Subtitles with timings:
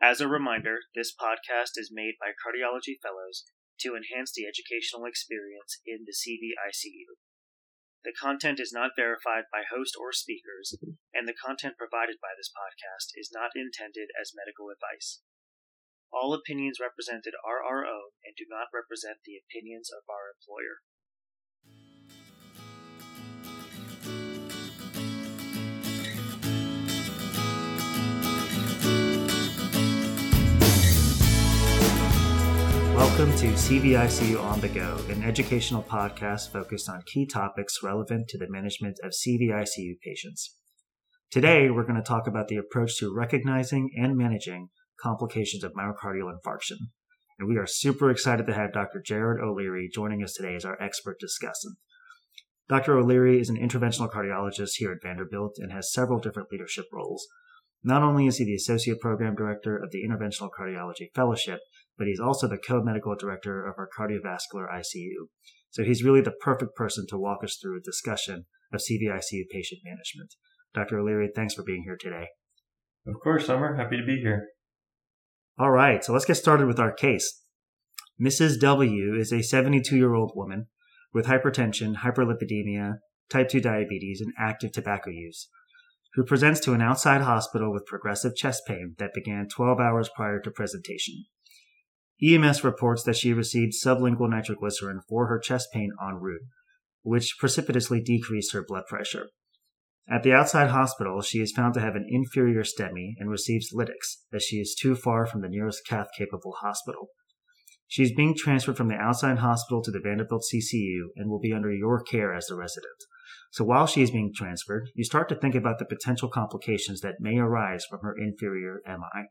[0.00, 3.44] As a reminder, this podcast is made by cardiology fellows
[3.84, 7.20] to enhance the educational experience in the CVICU.
[8.02, 10.80] The content is not verified by host or speakers,
[11.12, 15.20] and the content provided by this podcast is not intended as medical advice.
[16.08, 20.80] All opinions represented are our own and do not represent the opinions of our employer.
[33.10, 38.38] Welcome to CVICU On the Go, an educational podcast focused on key topics relevant to
[38.38, 40.56] the management of CVICU patients.
[41.28, 44.68] Today, we're going to talk about the approach to recognizing and managing
[45.02, 46.76] complications of myocardial infarction.
[47.38, 49.02] And we are super excited to have Dr.
[49.04, 51.74] Jared O'Leary joining us today as our expert discussant.
[52.68, 52.96] Dr.
[52.96, 57.26] O'Leary is an interventional cardiologist here at Vanderbilt and has several different leadership roles.
[57.82, 61.60] Not only is he the Associate Program Director of the Interventional Cardiology Fellowship,
[62.00, 65.26] but he's also the co-medical director of our cardiovascular ICU.
[65.68, 69.82] So he's really the perfect person to walk us through a discussion of CVICU patient
[69.84, 70.34] management.
[70.72, 70.98] Dr.
[70.98, 72.28] O'Leary, thanks for being here today.
[73.06, 73.76] Of course, Summer.
[73.76, 74.46] Happy to be here.
[75.58, 77.42] All right, so let's get started with our case.
[78.18, 78.58] Mrs.
[78.60, 80.68] W is a 72 year old woman
[81.12, 82.94] with hypertension, hyperlipidemia,
[83.28, 85.50] type 2 diabetes, and active tobacco use,
[86.14, 90.40] who presents to an outside hospital with progressive chest pain that began 12 hours prior
[90.40, 91.26] to presentation.
[92.22, 96.42] EMS reports that she received sublingual nitroglycerin for her chest pain en route,
[97.02, 99.28] which precipitously decreased her blood pressure.
[100.08, 104.24] At the outside hospital, she is found to have an inferior STEMI and receives lytics,
[104.32, 107.08] as she is too far from the nearest cath capable hospital.
[107.86, 111.52] She is being transferred from the outside hospital to the Vanderbilt CCU and will be
[111.52, 112.94] under your care as the resident.
[113.52, 117.20] So while she is being transferred, you start to think about the potential complications that
[117.20, 119.26] may arise from her inferior MI.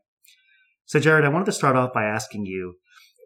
[0.90, 2.74] So, Jared, I wanted to start off by asking you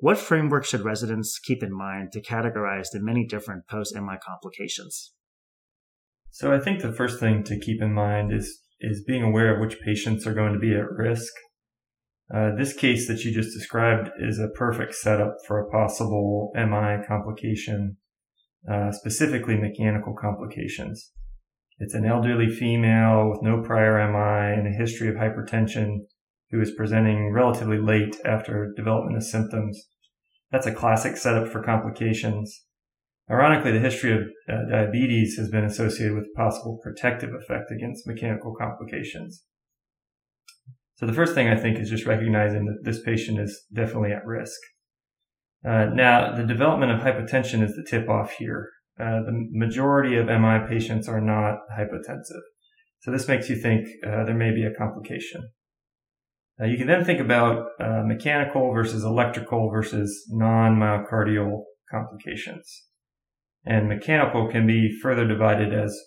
[0.03, 5.15] what framework should residents keep in mind to categorize the many different post MI complications?
[6.31, 9.63] So, I think the first thing to keep in mind is, is being aware of
[9.63, 11.33] which patients are going to be at risk.
[12.35, 17.03] Uh, this case that you just described is a perfect setup for a possible MI
[17.09, 17.97] complication,
[18.71, 21.13] uh, specifically mechanical complications.
[21.79, 26.01] It's an elderly female with no prior MI and a history of hypertension
[26.55, 29.89] who is presenting relatively late after development of symptoms.
[30.53, 32.63] That's a classic setup for complications.
[33.29, 38.55] Ironically, the history of uh, diabetes has been associated with possible protective effect against mechanical
[38.55, 39.43] complications.
[40.97, 44.25] So the first thing I think is just recognizing that this patient is definitely at
[44.25, 44.61] risk.
[45.67, 48.69] Uh, now, the development of hypotension is the tip off here.
[49.01, 52.43] Uh, the majority of MI patients are not hypotensive.
[53.01, 55.49] So this makes you think uh, there may be a complication.
[56.61, 62.85] Uh, you can then think about uh, mechanical versus electrical versus non-myocardial complications.
[63.65, 65.99] And mechanical can be further divided as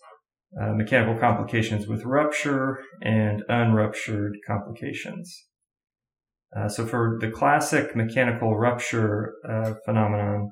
[0.61, 5.47] uh, mechanical complications with rupture and unruptured complications.
[6.55, 10.51] Uh, so for the classic mechanical rupture uh, phenomenon,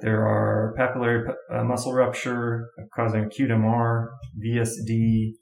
[0.00, 1.34] there are papillary
[1.66, 4.06] muscle rupture causing acute MR,
[4.42, 5.32] VSD,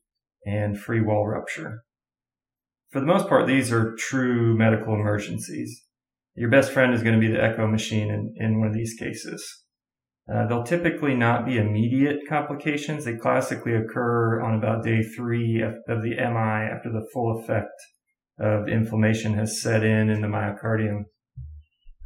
[0.45, 1.85] and free wall rupture
[2.95, 5.83] for the most part, these are true medical emergencies.
[6.37, 8.95] Your best friend is going to be the echo machine in, in one of these
[8.97, 9.45] cases.
[10.33, 13.05] Uh, they'll typically not be immediate complications.
[13.05, 17.73] They classically occur on about day three of, of the MI after the full effect
[18.39, 21.07] of inflammation has set in in the myocardium.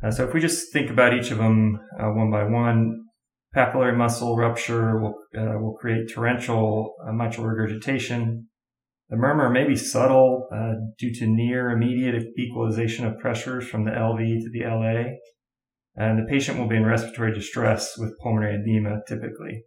[0.03, 3.05] Uh, so if we just think about each of them uh, one by one,
[3.55, 8.49] papillary muscle rupture will, uh, will create torrential uh, mitral regurgitation,
[9.08, 13.91] the murmur may be subtle uh, due to near immediate equalization of pressures from the
[13.91, 15.14] LV to the LA,
[15.96, 19.64] and the patient will be in respiratory distress with pulmonary edema typically.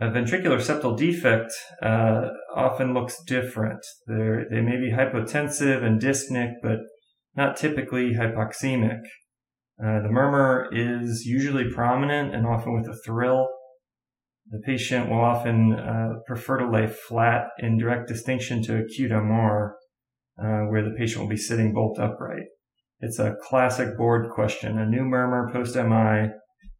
[0.00, 3.84] A ventricular septal defect uh, often looks different.
[4.06, 6.78] They're, they may be hypotensive and dyspneic, but
[7.36, 9.00] not typically hypoxemic.
[9.82, 13.48] Uh, the murmur is usually prominent and often with a thrill.
[14.50, 19.70] The patient will often uh, prefer to lay flat in direct distinction to acute MR,
[20.42, 22.46] uh, where the patient will be sitting bolt upright.
[22.98, 26.30] It's a classic board question, a new murmur post MI.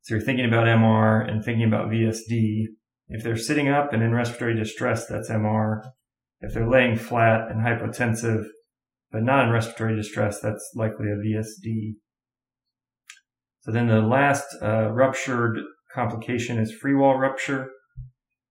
[0.02, 2.64] So you're thinking about MR and thinking about VSD.
[3.08, 5.82] If they're sitting up and in respiratory distress, that's MR.
[6.40, 8.46] If they're laying flat and hypotensive,
[9.12, 11.94] but not in respiratory distress, that's likely a VSD.
[13.60, 15.58] So then the last uh, ruptured
[15.94, 17.70] complication is free wall rupture.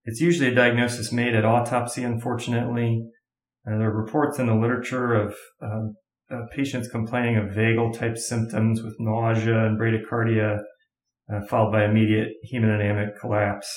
[0.06, 3.04] It's usually a diagnosis made at autopsy, unfortunately.
[3.68, 5.96] Uh, there are reports in the literature of um,
[6.32, 10.60] uh, patients complaining of vagal type symptoms with nausea and bradycardia,
[11.32, 13.68] uh, followed by immediate hemodynamic collapse.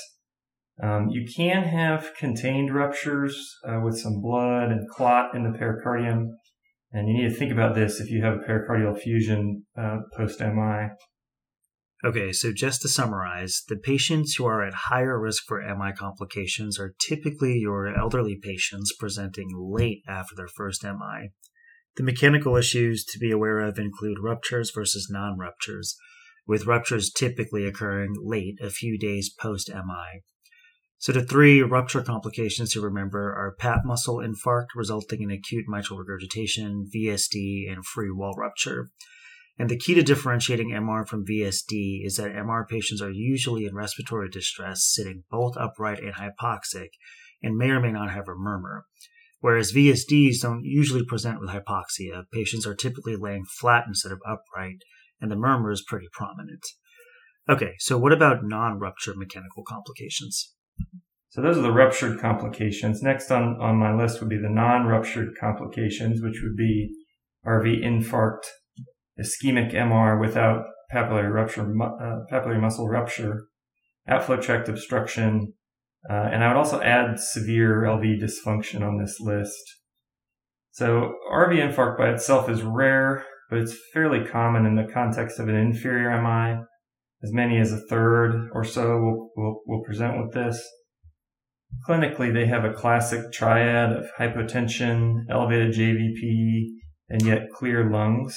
[0.83, 6.29] Um, you can have contained ruptures uh, with some blood and clot in the pericardium.
[6.93, 10.41] And you need to think about this if you have a pericardial effusion uh, post
[10.41, 10.89] MI.
[12.05, 16.77] Okay, so just to summarize, the patients who are at higher risk for MI complications
[16.79, 21.31] are typically your elderly patients presenting late after their first MI.
[21.95, 25.97] The mechanical issues to be aware of include ruptures versus non ruptures,
[26.45, 30.23] with ruptures typically occurring late, a few days post MI.
[30.99, 36.01] So the three rupture complications to remember are pap muscle infarct resulting in acute mitral
[36.01, 38.91] regurgitation, VSD, and free wall rupture.
[39.59, 43.75] And the key to differentiating MR from VSD is that MR patients are usually in
[43.75, 46.89] respiratory distress, sitting both upright and hypoxic,
[47.43, 48.87] and may or may not have a murmur.
[49.41, 52.25] Whereas VSDs don't usually present with hypoxia.
[52.33, 54.83] Patients are typically laying flat instead of upright,
[55.21, 56.65] and the murmur is pretty prominent.
[57.49, 60.55] Okay, so what about non rupture mechanical complications?
[61.31, 63.03] So those are the ruptured complications.
[63.03, 66.95] Next on, on my list would be the non ruptured complications, which would be
[67.45, 68.45] RV infarct,
[69.21, 73.45] ischemic MR without papillary rupture, uh, papillary muscle rupture,
[74.09, 75.55] outflow tract obstruction,
[76.11, 79.63] uh, and I would also add severe LV dysfunction on this list.
[80.73, 85.49] So RV infarct by itself is rare, but it's fairly common in the context of
[85.49, 86.65] an inferior MI.
[87.23, 90.61] As many as a third or so will, will, will present with this.
[91.89, 96.65] Clinically, they have a classic triad of hypotension, elevated JVP,
[97.09, 98.37] and yet clear lungs.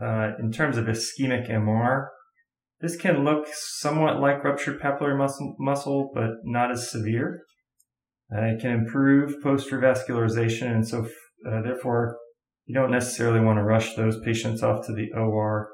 [0.00, 2.08] Uh, in terms of ischemic MR,
[2.80, 7.42] this can look somewhat like ruptured papillary muscle, muscle but not as severe.
[8.34, 11.06] Uh, it can improve post revascularization, and so
[11.50, 12.18] uh, therefore
[12.66, 15.70] you don't necessarily want to rush those patients off to the OR.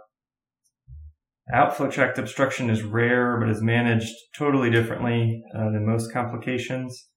[1.53, 7.09] Outflow tract obstruction is rare, but is managed totally differently uh, than most complications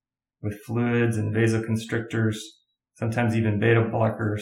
[0.41, 2.37] with fluids and vasoconstrictors,
[2.95, 4.41] sometimes even beta blockers.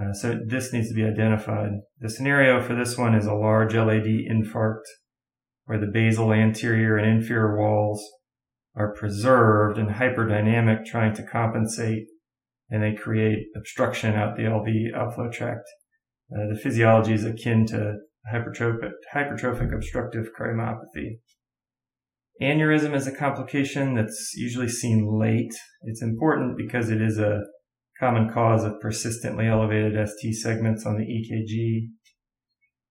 [0.00, 1.70] Uh, so this needs to be identified.
[2.00, 4.84] The scenario for this one is a large LAD infarct
[5.66, 8.02] where the basal anterior and inferior walls
[8.74, 12.06] are preserved and hyperdynamic trying to compensate
[12.70, 15.68] and they create obstruction out the LV outflow tract.
[16.34, 17.96] Uh, the physiology is akin to
[18.32, 21.18] hypertrophic, hypertrophic obstructive cardiomyopathy.
[22.40, 25.52] Aneurysm is a complication that's usually seen late.
[25.82, 27.42] It's important because it is a
[28.02, 31.86] common cause of persistently elevated ST segments on the EKG.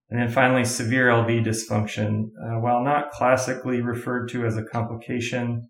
[0.10, 2.30] And then finally, severe LV dysfunction.
[2.42, 5.69] Uh, while not classically referred to as a complication,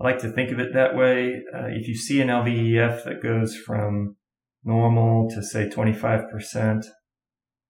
[0.00, 1.34] I like to think of it that way.
[1.54, 4.16] Uh, if you see an LVEF that goes from
[4.64, 6.84] normal to say 25%,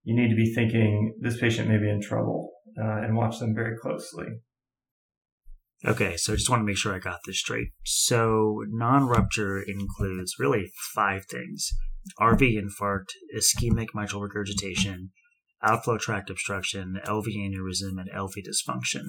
[0.04, 3.56] you need to be thinking this patient may be in trouble uh, and watch them
[3.56, 4.26] very closely.
[5.86, 7.68] Okay, so I just want to make sure I got this straight.
[7.84, 11.70] So, non rupture includes really five things
[12.20, 15.10] RV infarct, ischemic mitral regurgitation,
[15.62, 19.04] outflow tract obstruction, LV aneurysm, and LV dysfunction.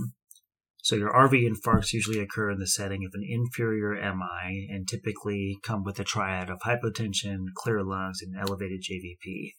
[0.83, 5.57] So, your RV infarcts usually occur in the setting of an inferior MI and typically
[5.63, 9.53] come with a triad of hypotension, clear lungs, and elevated JVP.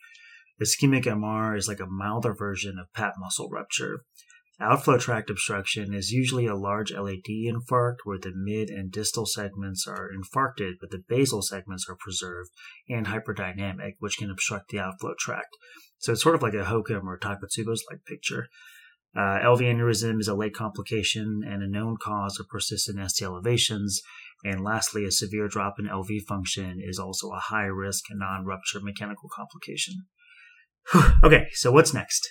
[0.62, 4.05] Ischemic MR is like a milder version of pap muscle rupture.
[4.62, 9.87] Outflow tract obstruction is usually a large LAD infarct where the mid and distal segments
[9.87, 12.50] are infarcted, but the basal segments are preserved
[12.87, 15.57] and hyperdynamic, which can obstruct the outflow tract.
[15.97, 18.49] So it's sort of like a HOCM or Takotsubo's like picture.
[19.17, 24.02] Uh, LV aneurysm is a late complication and a known cause of persistent ST elevations.
[24.45, 28.81] And lastly, a severe drop in LV function is also a high risk non rupture
[28.83, 29.95] mechanical complication.
[31.25, 32.29] okay, so what's next?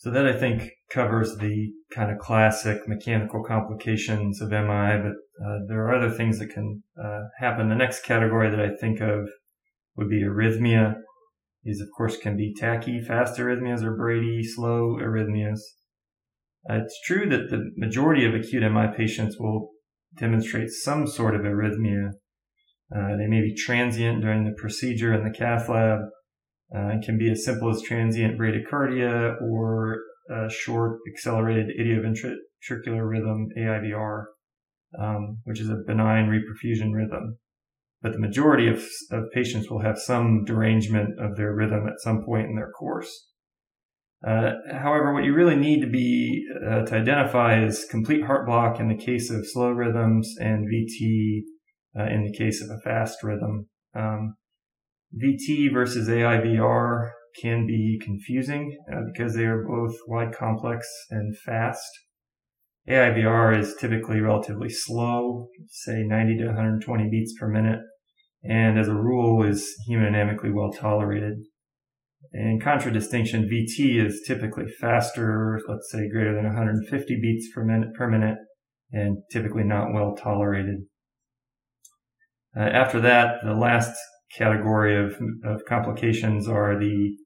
[0.00, 5.12] So that I think covers the kind of classic mechanical complications of MI, but
[5.44, 7.68] uh, there are other things that can uh, happen.
[7.68, 9.28] The next category that I think of
[9.96, 10.94] would be arrhythmia.
[11.64, 15.60] These, of course, can be tachy, fast arrhythmias or Brady, slow arrhythmias.
[16.68, 19.68] Uh, it's true that the majority of acute MI patients will
[20.16, 22.12] demonstrate some sort of arrhythmia.
[22.90, 25.98] Uh, they may be transient during the procedure in the cath lab,
[26.74, 29.98] uh, it can be as simple as transient bradycardia or
[30.48, 34.26] short accelerated idioventricular rhythm, AIVR,
[34.98, 37.38] um, which is a benign reperfusion rhythm.
[38.02, 42.24] But the majority of, of patients will have some derangement of their rhythm at some
[42.24, 43.28] point in their course.
[44.26, 48.78] Uh, however, what you really need to be uh, to identify is complete heart block
[48.78, 51.40] in the case of slow rhythms and VT
[51.98, 53.68] uh, in the case of a fast rhythm.
[53.94, 54.34] Um,
[55.14, 61.88] VT versus AIVR can be confusing uh, because they are both wide complex and fast.
[62.88, 67.80] AIVR is typically relatively slow, say 90 to 120 beats per minute,
[68.42, 71.34] and as a rule is hemodynamically well tolerated.
[72.32, 78.08] In contradistinction, VT is typically faster, let's say greater than 150 beats per minute, per
[78.08, 78.36] minute
[78.92, 80.82] and typically not well tolerated.
[82.56, 83.96] Uh, after that, the last
[84.36, 87.16] category of, of complications are the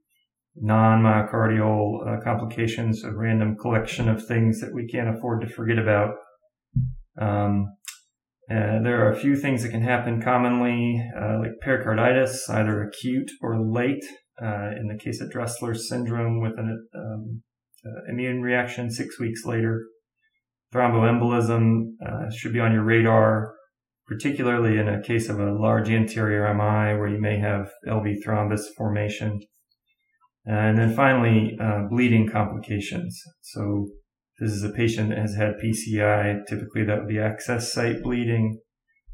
[0.57, 6.15] non-myocardial uh, complications, a random collection of things that we can't afford to forget about.
[7.21, 7.67] Um,
[8.51, 13.31] uh, there are a few things that can happen commonly, uh, like pericarditis, either acute
[13.41, 14.05] or late.
[14.41, 17.43] Uh, in the case of Dressler's syndrome, with an um,
[17.87, 19.85] uh, immune reaction six weeks later,
[20.75, 23.55] thromboembolism uh, should be on your radar,
[24.07, 28.63] particularly in a case of a large anterior MI where you may have LV thrombus
[28.77, 29.41] formation.
[30.45, 33.19] And then finally, uh, bleeding complications.
[33.41, 33.89] So
[34.39, 36.47] this is a patient that has had PCI.
[36.47, 38.61] Typically that would be access site bleeding.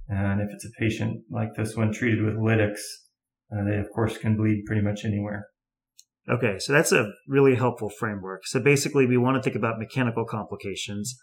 [0.09, 2.81] And if it's a patient like this one treated with lytics,
[3.53, 5.47] uh, they of course can bleed pretty much anywhere.
[6.29, 8.47] Okay, so that's a really helpful framework.
[8.47, 11.17] So basically, we want to think about mechanical complications,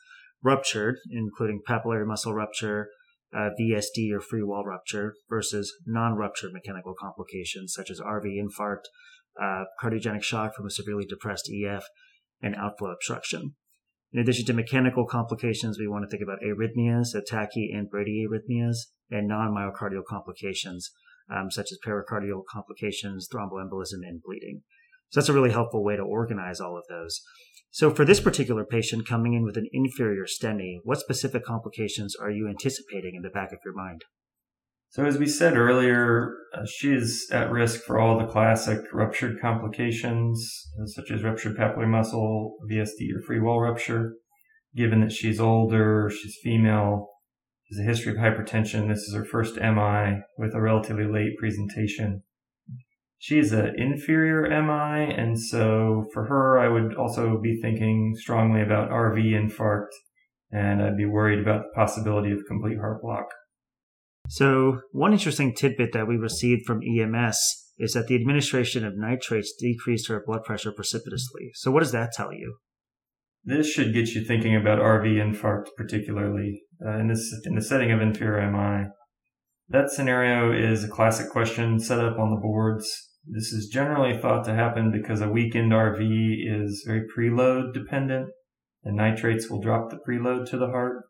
[0.44, 2.90] ruptured, including papillary muscle rupture,
[3.36, 8.86] uh, VSD or free wall rupture, versus non ruptured mechanical complications such as RV infarct,
[9.42, 11.86] uh, cardiogenic shock from a severely depressed EF,
[12.42, 13.56] and outflow obstruction.
[14.14, 18.78] In addition to mechanical complications, we want to think about arrhythmias, tachy and bradyarrhythmias,
[19.12, 20.92] and non myocardial complications
[21.30, 24.62] um, such as pericardial complications, thromboembolism, and bleeding.
[25.10, 27.22] So that's a really helpful way to organize all of those.
[27.78, 32.32] So for this particular patient coming in with an inferior STEMI, what specific complications are
[32.32, 34.02] you anticipating in the back of your mind?
[34.90, 39.40] So as we said earlier, uh, she is at risk for all the classic ruptured
[39.40, 44.16] complications, uh, such as ruptured papillary muscle, VSD, or free wall rupture.
[44.76, 47.10] Given that she's older, she's female,
[47.70, 48.88] has a history of hypertension.
[48.88, 52.24] This is her first MI with a relatively late presentation.
[53.20, 58.62] She is an inferior MI, and so for her, I would also be thinking strongly
[58.62, 59.90] about RV infarct,
[60.52, 63.26] and I'd be worried about the possibility of complete heart block.
[64.30, 69.54] So, one interesting tidbit that we received from EMS is that the administration of nitrates
[69.58, 71.52] decreased her blood pressure precipitously.
[71.54, 72.58] So, what does that tell you?
[73.44, 77.92] This should get you thinking about RV infarct, particularly uh, in this in the setting
[77.92, 78.90] of inferior MI.
[79.70, 83.07] That scenario is a classic question set up on the boards.
[83.30, 86.00] This is generally thought to happen because a weakened RV
[86.46, 88.30] is very preload dependent,
[88.84, 91.04] and nitrates will drop the preload to the heart.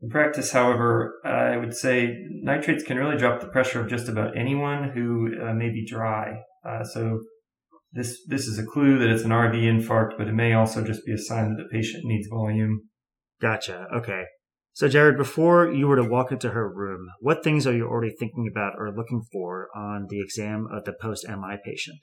[0.00, 4.36] In practice, however, I would say nitrates can really drop the pressure of just about
[4.36, 6.42] anyone who uh, may be dry.
[6.64, 7.20] Uh, so
[7.92, 11.04] this this is a clue that it's an RV infarct, but it may also just
[11.06, 12.82] be a sign that the patient needs volume.
[13.40, 13.86] Gotcha.
[13.94, 14.24] Okay.
[14.74, 18.12] So, Jared, before you were to walk into her room, what things are you already
[18.12, 22.00] thinking about or looking for on the exam of the post MI patient?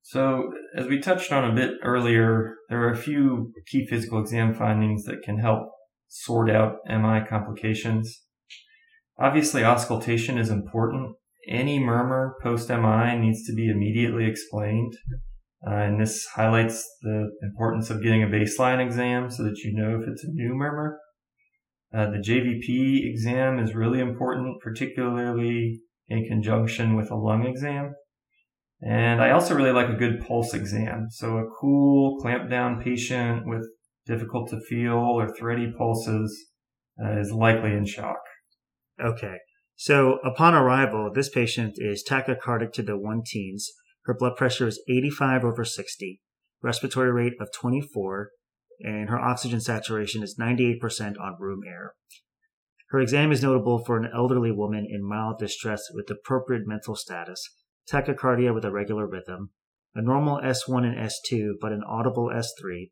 [0.00, 4.54] So, as we touched on a bit earlier, there are a few key physical exam
[4.54, 5.68] findings that can help
[6.06, 8.22] sort out MI complications.
[9.18, 11.16] Obviously, auscultation is important.
[11.48, 14.94] Any murmur post MI needs to be immediately explained.
[15.66, 19.98] Uh, and this highlights the importance of getting a baseline exam so that you know
[20.00, 21.00] if it's a new murmur.
[21.96, 27.94] Uh, the JVP exam is really important, particularly in conjunction with a lung exam.
[28.82, 31.06] And I also really like a good pulse exam.
[31.10, 33.62] So a cool clamped down patient with
[34.06, 36.46] difficult to feel or thready pulses
[37.02, 38.18] uh, is likely in shock.
[39.02, 39.36] Okay.
[39.76, 43.70] So upon arrival, this patient is tachycardic to the one teens.
[44.04, 46.20] Her blood pressure is 85 over 60,
[46.62, 48.30] respiratory rate of 24,
[48.80, 51.94] and her oxygen saturation is 98% on room air.
[52.90, 57.42] Her exam is notable for an elderly woman in mild distress with appropriate mental status,
[57.90, 59.50] tachycardia with a regular rhythm,
[59.94, 62.90] a normal S1 and S2 but an audible S3,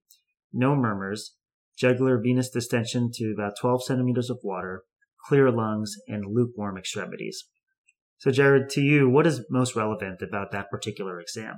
[0.53, 1.37] no murmurs,
[1.79, 4.83] jugular venous distension to about 12 centimeters of water,
[5.27, 7.45] clear lungs, and lukewarm extremities.
[8.19, 11.57] So, Jared, to you, what is most relevant about that particular exam?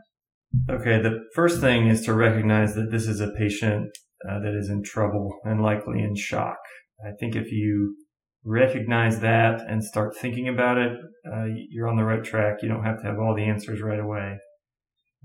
[0.70, 3.90] Okay, the first thing is to recognize that this is a patient
[4.28, 6.58] uh, that is in trouble and likely in shock.
[7.04, 7.96] I think if you
[8.44, 10.92] recognize that and start thinking about it,
[11.30, 12.56] uh, you're on the right track.
[12.62, 14.36] You don't have to have all the answers right away.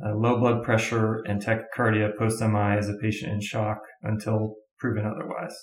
[0.04, 5.06] Uh, low blood pressure and tachycardia post MI is a patient in shock until proven
[5.06, 5.56] otherwise.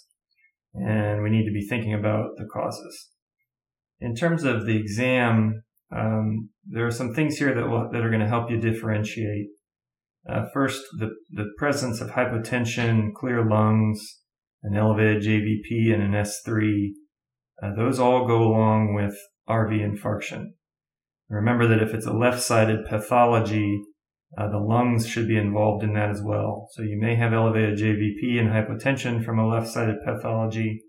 [0.74, 3.10] And we need to be thinking about the causes.
[3.98, 5.62] In terms of the exam,
[5.94, 9.46] um, there are some things here that will, that are going to help you differentiate.
[10.28, 14.20] Uh, first, the, the presence of hypotension, clear lungs,
[14.62, 16.90] an elevated JVP, and an S3.
[17.62, 19.16] Uh, those all go along with
[19.48, 20.46] RV infarction.
[21.28, 23.80] Remember that if it's a left-sided pathology,
[24.36, 26.68] uh, the lungs should be involved in that as well.
[26.72, 30.82] So you may have elevated JVP and hypotension from a left-sided pathology,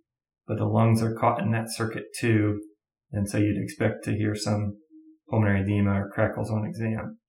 [0.48, 2.60] but the lungs are caught in that circuit too.
[3.12, 4.78] And so you'd expect to hear some
[5.30, 7.20] pulmonary edema or crackles on exam.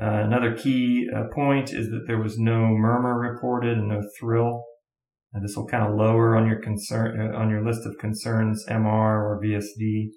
[0.00, 4.64] Uh, another key uh, point is that there was no murmur reported and no thrill.
[5.34, 8.64] Uh, this will kind of lower on your concern uh, on your list of concerns,
[8.68, 10.08] MR or VSD,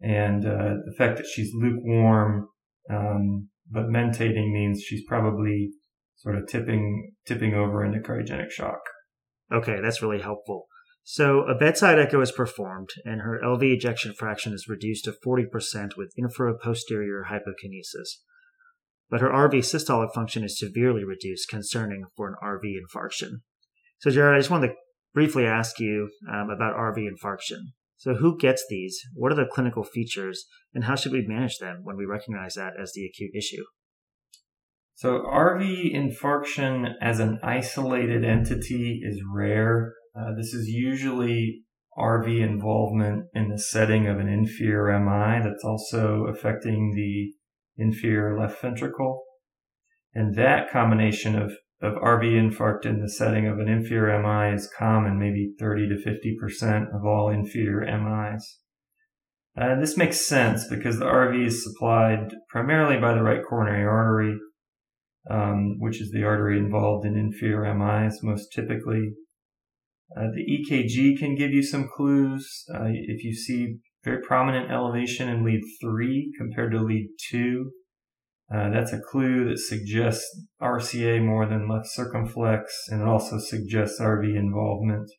[0.00, 2.48] and uh, the fact that she's lukewarm
[2.90, 5.70] um, but mentating means she's probably
[6.16, 8.80] sort of tipping tipping over into cardiogenic shock.
[9.52, 10.66] Okay, that's really helpful.
[11.04, 15.96] So a bedside echo is performed, and her LV ejection fraction is reduced to 40%
[15.96, 18.18] with inferoposterior hypokinesis.
[19.10, 23.40] But her RV systolic function is severely reduced, concerning for an RV infarction.
[24.00, 24.74] So, Jared, I just wanted to
[25.14, 27.58] briefly ask you um, about RV infarction.
[27.96, 29.00] So, who gets these?
[29.14, 30.44] What are the clinical features?
[30.74, 33.64] And how should we manage them when we recognize that as the acute issue?
[34.94, 39.94] So, RV infarction as an isolated entity is rare.
[40.14, 41.62] Uh, this is usually
[41.98, 47.32] RV involvement in the setting of an inferior MI that's also affecting the
[47.78, 49.22] inferior left ventricle.
[50.14, 54.70] And that combination of, of RV infarct in the setting of an inferior MI is
[54.76, 58.58] common, maybe 30 to 50% of all inferior MIs.
[59.60, 64.36] Uh, this makes sense because the RV is supplied primarily by the right coronary artery,
[65.30, 69.14] um, which is the artery involved in inferior MIs most typically.
[70.16, 72.64] Uh, the EKG can give you some clues.
[72.72, 77.70] Uh, if you see very prominent elevation in lead 3 compared to lead 2,
[78.54, 84.00] uh, that's a clue that suggests RCA more than left circumflex and it also suggests
[84.00, 85.10] RV involvement.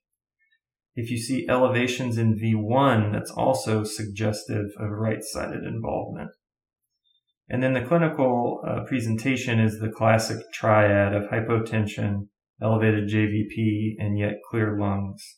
[0.95, 6.31] If you see elevations in V1, that's also suggestive of right-sided involvement.
[7.47, 12.27] And then the clinical uh, presentation is the classic triad of hypotension,
[12.61, 15.37] elevated JVP, and yet clear lungs.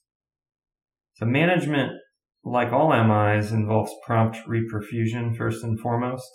[1.13, 1.91] So management,
[2.43, 6.29] like all MIs, involves prompt reperfusion first and foremost.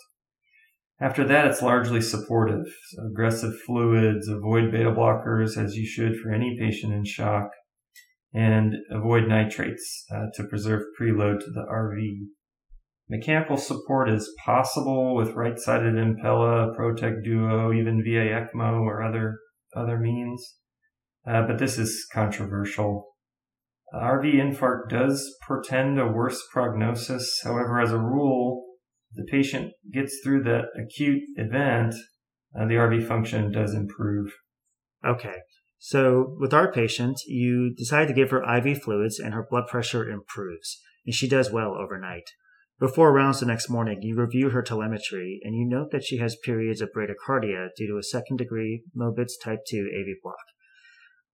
[0.99, 2.65] After that, it's largely supportive.
[2.89, 7.49] So aggressive fluids, avoid beta blockers as you should for any patient in shock,
[8.33, 12.27] and avoid nitrates uh, to preserve preload to the RV.
[13.09, 19.37] Mechanical support is possible with right-sided Impella, ProtekDuo, even via ECMO or other
[19.75, 20.57] other means
[21.27, 23.16] uh, but this is controversial.
[23.93, 27.39] RV infarct does portend a worse prognosis.
[27.43, 28.65] However, as a rule,
[29.13, 31.95] the patient gets through that acute event,
[32.57, 34.33] uh, the RV function does improve.
[35.05, 35.35] Okay.
[35.79, 40.09] So with our patient, you decide to give her IV fluids and her blood pressure
[40.09, 42.29] improves, and she does well overnight.
[42.79, 46.35] Before rounds the next morning, you review her telemetry and you note that she has
[46.43, 50.35] periods of bradycardia due to a second degree Mobitz type 2 AV block.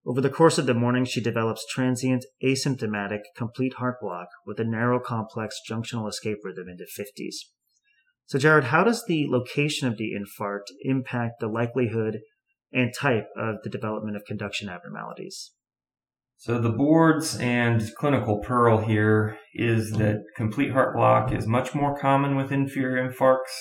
[0.05, 4.65] Over the course of the morning, she develops transient, asymptomatic, complete heart block with a
[4.65, 7.35] narrow complex junctional escape rhythm into 50s.
[8.25, 12.19] So, Jared, how does the location of the infarct impact the likelihood
[12.73, 15.51] and type of the development of conduction abnormalities?
[16.35, 21.97] So, the boards and clinical pearl here is that complete heart block is much more
[21.97, 23.53] common with inferior infarcts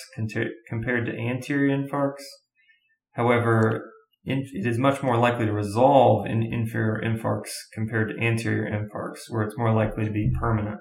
[0.67, 2.25] compared to anterior infarcts.
[3.11, 3.92] However,
[4.25, 9.43] it is much more likely to resolve in inferior infarcts compared to anterior infarcts, where
[9.43, 10.79] it's more likely to be permanent.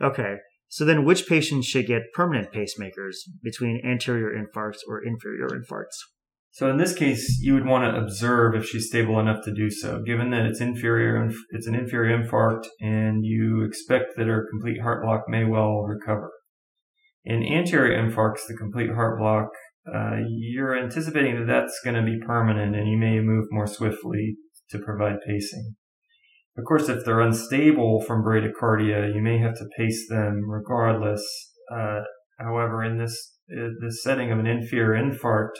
[0.00, 0.36] Okay.
[0.68, 5.98] So then which patients should get permanent pacemakers between anterior infarcts or inferior infarcts?
[6.50, 9.70] So in this case, you would want to observe if she's stable enough to do
[9.70, 14.82] so, given that it's inferior, it's an inferior infarct and you expect that her complete
[14.82, 16.30] heart block may well recover.
[17.24, 19.48] In anterior infarcts, the complete heart block
[19.86, 24.36] uh, you're anticipating that that's going to be permanent and you may move more swiftly
[24.70, 25.74] to provide pacing.
[26.56, 31.24] Of course, if they're unstable from bradycardia, you may have to pace them regardless.
[31.74, 32.00] Uh,
[32.38, 35.56] however, in this, uh, this setting of an inferior infarct,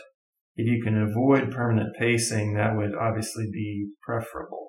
[0.54, 4.68] if you can avoid permanent pacing, that would obviously be preferable.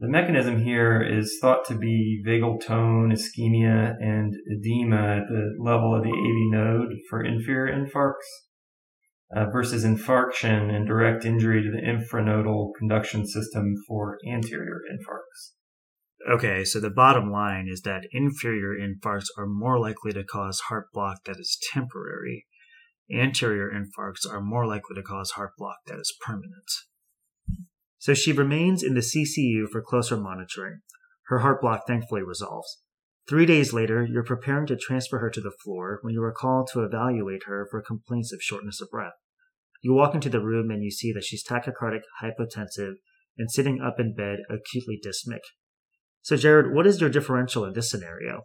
[0.00, 5.94] The mechanism here is thought to be vagal tone, ischemia, and edema at the level
[5.94, 8.14] of the AV node for inferior infarcts
[9.36, 15.52] uh, versus infarction and direct injury to the infranodal conduction system for anterior infarcts.
[16.32, 20.86] Okay, so the bottom line is that inferior infarcts are more likely to cause heart
[20.94, 22.46] block that is temporary.
[23.12, 26.70] Anterior infarcts are more likely to cause heart block that is permanent.
[28.00, 30.80] So she remains in the CCU for closer monitoring.
[31.26, 32.78] Her heart block thankfully resolves.
[33.28, 36.70] Three days later, you're preparing to transfer her to the floor when you are called
[36.72, 39.12] to evaluate her for complaints of shortness of breath.
[39.82, 42.94] You walk into the room and you see that she's tachycardic, hypotensive,
[43.36, 45.40] and sitting up in bed, acutely dyspneic.
[46.22, 48.42] So, Jared, what is your differential in this scenario?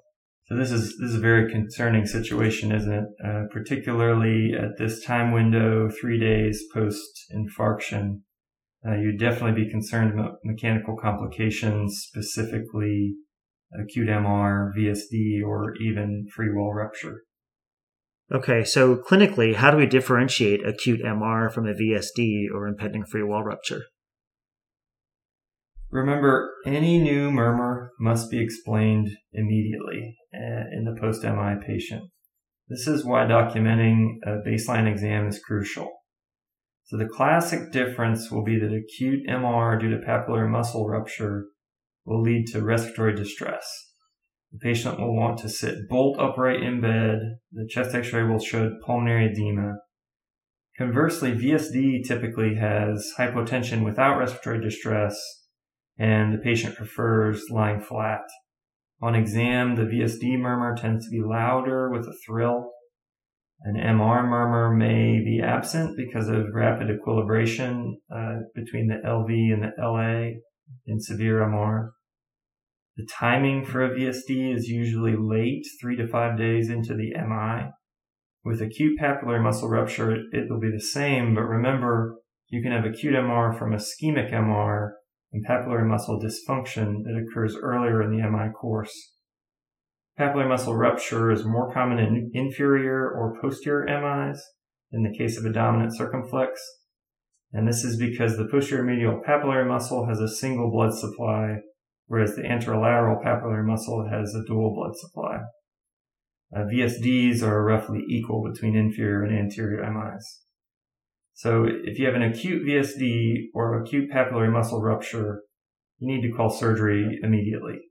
[0.47, 3.05] So this is this is a very concerning situation, isn't it?
[3.25, 8.21] Uh, particularly at this time window, three days post infarction,
[8.87, 13.15] uh, you'd definitely be concerned about mechanical complications, specifically
[13.79, 17.23] acute MR, VSD, or even free wall rupture.
[18.33, 23.23] Okay, so clinically, how do we differentiate acute MR from a VSD or impending free
[23.23, 23.83] wall rupture?
[25.91, 32.03] Remember, any new murmur must be explained immediately uh, in the post MI patient.
[32.67, 35.91] This is why documenting a baseline exam is crucial.
[36.85, 41.47] So the classic difference will be that acute MR due to papillary muscle rupture
[42.05, 43.65] will lead to respiratory distress.
[44.51, 47.17] The patient will want to sit bolt upright in bed.
[47.51, 49.77] The chest x-ray will show pulmonary edema.
[50.77, 55.17] Conversely, VSD typically has hypotension without respiratory distress
[55.97, 58.21] and the patient prefers lying flat.
[59.01, 62.71] On exam, the VSD murmur tends to be louder with a thrill.
[63.61, 69.63] An MR murmur may be absent because of rapid equilibration uh, between the LV and
[69.63, 70.39] the LA
[70.85, 71.91] in severe MR.
[72.97, 77.71] The timing for a VSD is usually late, three to five days into the MI.
[78.43, 82.17] With acute papillary muscle rupture, it will be the same, but remember,
[82.49, 84.91] you can have acute MR from ischemic MR
[85.33, 89.14] and papillary muscle dysfunction that occurs earlier in the MI course.
[90.17, 94.41] Papillary muscle rupture is more common in inferior or posterior MIs
[94.91, 96.61] in the case of a dominant circumflex.
[97.51, 101.57] And this is because the posterior medial papillary muscle has a single blood supply,
[102.07, 105.39] whereas the anterolateral papillary muscle has a dual blood supply.
[106.55, 110.41] Uh, VSDs are roughly equal between inferior and anterior MIs.
[111.33, 115.41] So if you have an acute VSD or acute papillary muscle rupture,
[115.99, 117.81] you need to call surgery immediately.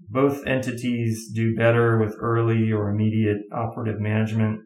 [0.00, 4.60] Both entities do better with early or immediate operative management.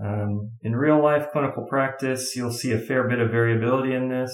[0.00, 4.32] Um, in real life clinical practice, you'll see a fair bit of variability in this,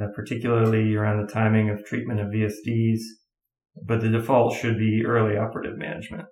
[0.00, 3.00] uh, particularly around the timing of treatment of VSDs,
[3.84, 6.26] but the default should be early operative management.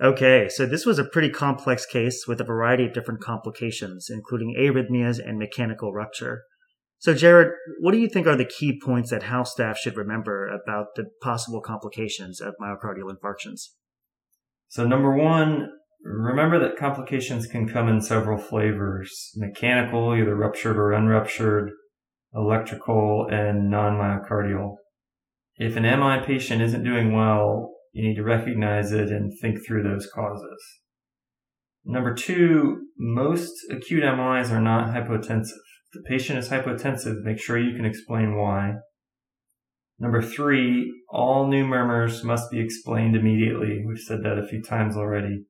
[0.00, 4.54] Okay, so this was a pretty complex case with a variety of different complications, including
[4.56, 6.42] arrhythmias and mechanical rupture.
[7.00, 10.48] So, Jared, what do you think are the key points that house staff should remember
[10.48, 13.68] about the possible complications of myocardial infarctions?
[14.66, 15.68] So, number one,
[16.02, 21.70] remember that complications can come in several flavors mechanical, either ruptured or unruptured,
[22.34, 24.74] electrical, and non myocardial.
[25.56, 29.84] If an MI patient isn't doing well, you need to recognize it and think through
[29.84, 30.62] those causes.
[31.84, 35.52] Number two, most acute MIs are not hypotensive.
[35.92, 38.74] If the patient is hypotensive, make sure you can explain why.
[39.98, 43.84] Number three, all new murmurs must be explained immediately.
[43.86, 45.46] We've said that a few times already.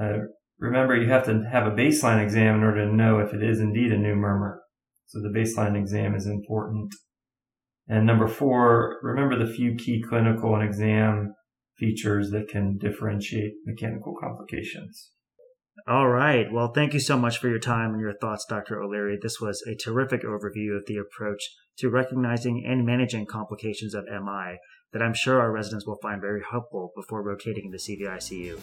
[0.00, 0.18] Uh,
[0.58, 3.60] remember, you have to have a baseline exam in order to know if it is
[3.60, 4.62] indeed a new murmur.
[5.06, 6.94] So the baseline exam is important.
[7.86, 11.34] And number four, remember the few key clinical and exam
[11.76, 15.12] features that can differentiate mechanical complications.
[15.86, 16.50] All right.
[16.52, 18.82] Well, thank you so much for your time and your thoughts, Dr.
[18.82, 19.18] O'Leary.
[19.20, 21.42] This was a terrific overview of the approach
[21.78, 24.58] to recognizing and managing complications of MI
[24.92, 28.58] that I'm sure our residents will find very helpful before rotating into CVICU.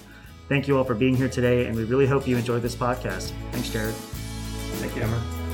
[0.50, 3.32] Thank you all for being here today, and we really hope you enjoyed this podcast.
[3.52, 3.96] Thanks, Jared.
[3.96, 5.45] Thank you, Emma.